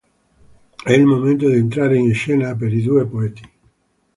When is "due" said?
2.81-3.05